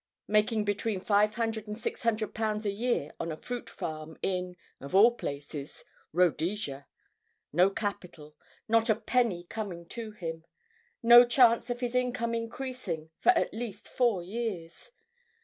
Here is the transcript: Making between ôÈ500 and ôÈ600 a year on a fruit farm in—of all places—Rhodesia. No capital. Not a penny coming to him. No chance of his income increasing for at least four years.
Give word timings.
Making 0.27 0.65
between 0.65 0.99
ôÈ500 1.01 1.67
and 1.67 1.75
ôÈ600 1.75 2.65
a 2.65 2.71
year 2.71 3.11
on 3.19 3.31
a 3.31 3.37
fruit 3.37 3.69
farm 3.69 4.17
in—of 4.23 4.95
all 4.95 5.13
places—Rhodesia. 5.13 6.87
No 7.53 7.69
capital. 7.69 8.35
Not 8.67 8.89
a 8.89 8.95
penny 8.95 9.43
coming 9.43 9.85
to 9.89 10.09
him. 10.09 10.43
No 11.03 11.23
chance 11.23 11.69
of 11.69 11.81
his 11.81 11.93
income 11.93 12.33
increasing 12.33 13.11
for 13.19 13.29
at 13.33 13.53
least 13.53 13.87
four 13.87 14.23
years. 14.23 14.89